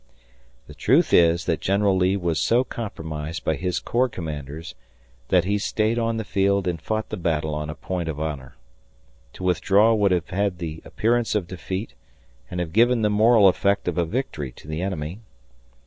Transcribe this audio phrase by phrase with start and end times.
[0.65, 4.73] The truth is that General Lee was so compromised by his corps commanders
[5.27, 8.55] that he stayed on the field and fought the battle on a point of honor.
[9.33, 11.93] To withdraw would have had the appearance of defeat
[12.49, 15.19] and have given the moral effect of a victory to the enemy.